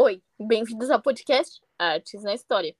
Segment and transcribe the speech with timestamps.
[0.00, 2.72] Oi, bem-vindos ao podcast Artes na História.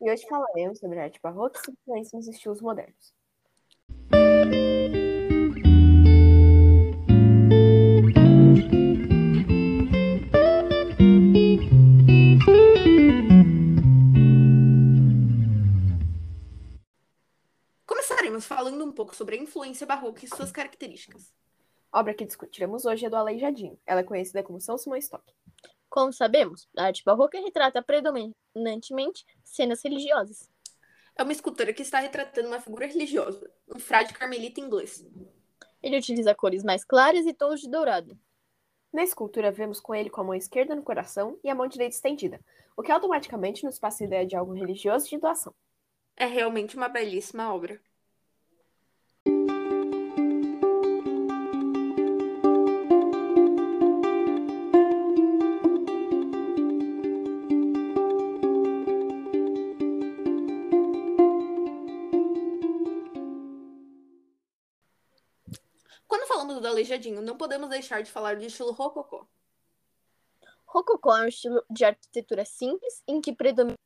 [0.00, 3.12] E hoje falaremos sobre a arte barroca e sua influência nos estilos modernos.
[17.84, 21.34] Começaremos falando um pouco sobre a influência barroca e suas características.
[21.90, 23.76] A obra que discutiremos hoje é do Aleijadinho.
[23.84, 25.24] Ela é conhecida como São Simão Stock.
[25.92, 30.48] Como sabemos, a arte barroca retrata predominantemente cenas religiosas.
[31.14, 35.06] É uma escultura que está retratando uma figura religiosa, um frade carmelita inglês.
[35.82, 38.18] Ele utiliza cores mais claras e tons de dourado.
[38.90, 41.94] Na escultura, vemos com ele com a mão esquerda no coração e a mão direita
[41.94, 42.40] estendida,
[42.74, 45.54] o que automaticamente nos passa a ideia de algo religioso de doação.
[46.16, 47.78] É realmente uma belíssima obra.
[66.52, 69.26] Falamos do Aleijadinho, não podemos deixar de falar do estilo rococó.
[70.66, 73.76] Rococó é um estilo de arquitetura simples em que predominam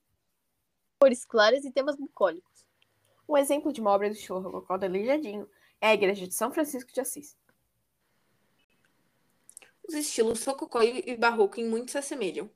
[1.00, 2.67] cores claras e temas bucólicos.
[3.28, 5.48] Um exemplo de uma obra do estilo rococó do Aleijadinho
[5.81, 7.36] é a Igreja de São Francisco de Assis.
[9.86, 12.51] Os estilos rococó e barroco em muito se assemelham.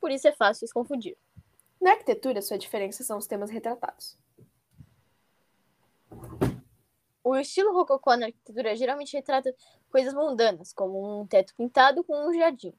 [0.00, 1.16] Por isso é fácil se confundir.
[1.80, 4.18] Na arquitetura, sua diferença são os temas retratados.
[7.28, 9.52] O estilo rococó na arquitetura geralmente retrata
[9.90, 12.72] coisas mundanas, como um teto pintado com um jardim.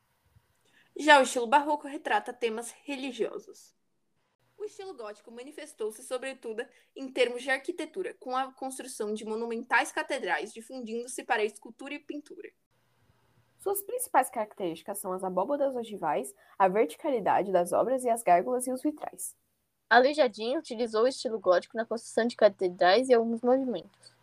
[0.95, 3.75] Já o estilo barroco retrata temas religiosos.
[4.58, 10.53] O estilo gótico manifestou-se, sobretudo, em termos de arquitetura, com a construção de monumentais catedrais,
[10.53, 12.50] difundindo-se para a escultura e pintura.
[13.59, 18.72] Suas principais características são as abóbadas ogivais, a verticalidade das obras e as gárgulas e
[18.72, 19.36] os vitrais.
[19.90, 24.16] Aleijadinho utilizou o estilo gótico na construção de catedrais e alguns movimentos.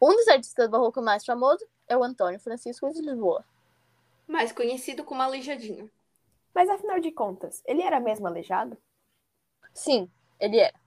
[0.00, 3.44] Um dos artistas barrocos mais famosos é o Antônio Francisco de Lisboa.
[4.26, 5.90] Mais conhecido como Aleijadinho.
[6.54, 8.78] Mas afinal de contas, ele era mesmo aleijado?
[9.74, 10.80] Sim, ele era.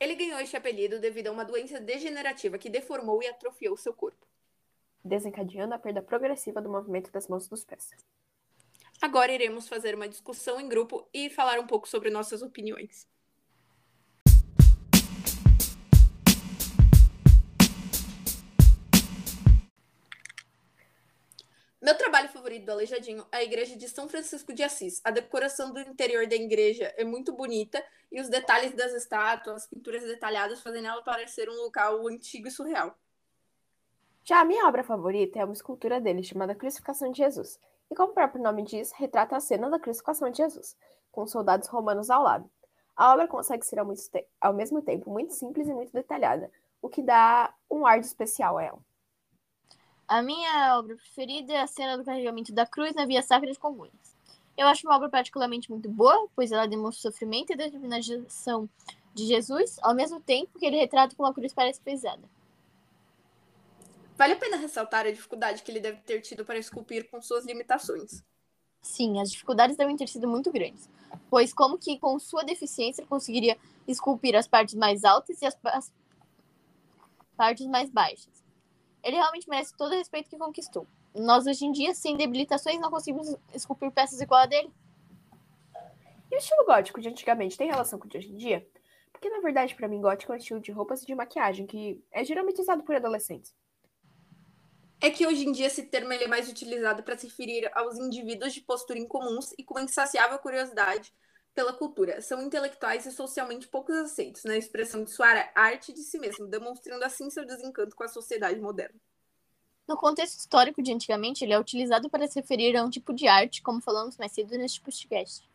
[0.00, 4.26] Ele ganhou este apelido devido a uma doença degenerativa que deformou e atrofiou seu corpo,
[5.04, 7.90] desencadeando a perda progressiva do movimento das mãos e dos pés.
[9.00, 13.06] Agora iremos fazer uma discussão em grupo e falar um pouco sobre nossas opiniões.
[22.48, 25.02] Favorito do Aleijadinho é a igreja de São Francisco de Assis.
[25.04, 29.66] A decoração do interior da igreja é muito bonita e os detalhes das estátuas, as
[29.68, 32.96] pinturas detalhadas fazem ela parecer um local antigo e surreal.
[34.24, 37.60] Já a minha obra favorita é uma escultura dele chamada Crucificação de Jesus.
[37.90, 40.74] E como o próprio nome diz, retrata a cena da crucificação de Jesus,
[41.12, 42.50] com soldados romanos ao lado.
[42.96, 43.92] A obra consegue ser ao,
[44.40, 48.56] ao mesmo tempo muito simples e muito detalhada, o que dá um ar de especial
[48.56, 48.87] a ela.
[50.08, 53.58] A minha obra preferida é a cena do carregamento da cruz na Via Sacra de
[53.58, 54.16] Congonhas.
[54.56, 58.66] Eu acho uma obra particularmente muito boa, pois ela demonstra o sofrimento e a determinação
[59.12, 62.22] de Jesus, ao mesmo tempo que ele retrata como a cruz parece pesada.
[64.16, 67.44] Vale a pena ressaltar a dificuldade que ele deve ter tido para esculpir com suas
[67.44, 68.24] limitações.
[68.80, 70.88] Sim, as dificuldades devem ter sido muito grandes,
[71.28, 75.92] pois como que com sua deficiência conseguiria esculpir as partes mais altas e as, as
[77.36, 78.47] partes mais baixas.
[79.08, 80.86] Ele realmente merece todo o respeito que conquistou.
[81.14, 84.70] Nós, hoje em dia, sem debilitações, não conseguimos esculpir peças igual a dele.
[86.30, 88.68] E o estilo gótico de antigamente tem relação com o de hoje em dia?
[89.10, 92.04] Porque, na verdade, para mim, gótico é um estilo de roupas e de maquiagem que
[92.12, 93.54] é geralmente usado por adolescentes.
[95.00, 98.52] É que hoje em dia esse termo é mais utilizado para se referir aos indivíduos
[98.52, 101.14] de postura incomuns e com insaciável curiosidade
[101.54, 102.20] pela cultura.
[102.20, 107.04] São intelectuais e socialmente poucos aceitos na expressão de sua arte de si mesmo, demonstrando
[107.04, 108.98] assim seu desencanto com a sociedade moderna.
[109.86, 113.26] No contexto histórico de antigamente, ele é utilizado para se referir a um tipo de
[113.26, 115.48] arte, como falamos mais cedo neste podcast.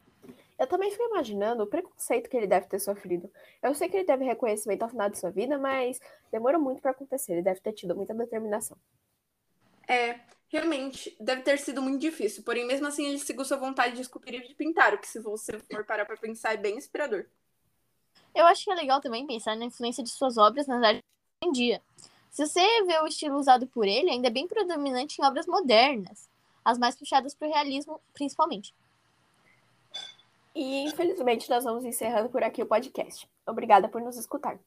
[0.58, 3.30] Eu também fico imaginando o preconceito que ele deve ter sofrido.
[3.62, 6.00] Eu sei que ele teve reconhecimento ao final de sua vida, mas
[6.32, 7.34] demorou muito para acontecer.
[7.34, 8.78] Ele deve ter tido muita determinação.
[9.88, 10.20] É,
[10.50, 12.44] realmente, deve ter sido muito difícil.
[12.44, 15.20] Porém, mesmo assim, ele seguiu sua vontade de esculpir e de pintar, o que, se
[15.20, 17.26] você for parar para pensar, é bem inspirador.
[18.36, 21.02] Eu acho que é legal também pensar na influência de suas obras nas artes
[21.42, 21.82] hoje em dia.
[22.32, 26.28] Se você vê o estilo usado por ele, ainda é bem predominante em obras modernas,
[26.66, 28.74] as mais puxadas para o realismo, principalmente.
[30.56, 33.30] E infelizmente nós vamos encerrando por aqui o podcast.
[33.46, 34.60] Obrigada por nos escutar.